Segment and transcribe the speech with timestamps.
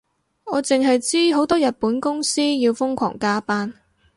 [0.45, 3.71] 我淨係知好多日本公司要瘋狂加班